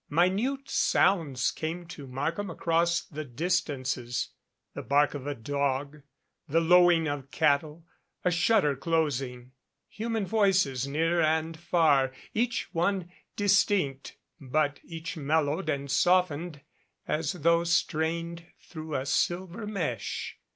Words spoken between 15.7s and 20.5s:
softened as though strained through a silver mesh.